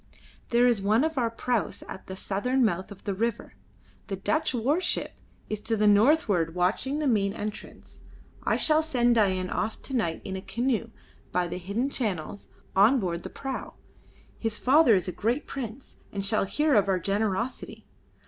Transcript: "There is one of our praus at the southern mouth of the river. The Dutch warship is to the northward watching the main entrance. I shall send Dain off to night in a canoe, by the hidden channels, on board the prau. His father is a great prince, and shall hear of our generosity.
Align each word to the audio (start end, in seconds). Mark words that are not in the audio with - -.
"There 0.49 0.65
is 0.65 0.81
one 0.81 1.03
of 1.03 1.15
our 1.15 1.29
praus 1.29 1.83
at 1.87 2.07
the 2.07 2.15
southern 2.15 2.65
mouth 2.65 2.91
of 2.91 3.03
the 3.03 3.13
river. 3.13 3.53
The 4.07 4.15
Dutch 4.15 4.51
warship 4.51 5.11
is 5.47 5.61
to 5.61 5.77
the 5.77 5.85
northward 5.85 6.55
watching 6.55 6.97
the 6.97 7.05
main 7.05 7.33
entrance. 7.33 8.01
I 8.41 8.57
shall 8.57 8.81
send 8.81 9.13
Dain 9.13 9.51
off 9.51 9.79
to 9.83 9.95
night 9.95 10.23
in 10.25 10.35
a 10.35 10.41
canoe, 10.41 10.89
by 11.31 11.45
the 11.45 11.59
hidden 11.59 11.91
channels, 11.91 12.49
on 12.75 12.99
board 12.99 13.21
the 13.21 13.29
prau. 13.29 13.75
His 14.39 14.57
father 14.57 14.95
is 14.95 15.07
a 15.07 15.11
great 15.11 15.45
prince, 15.45 15.97
and 16.11 16.25
shall 16.25 16.45
hear 16.45 16.73
of 16.73 16.87
our 16.87 16.97
generosity. 16.97 17.85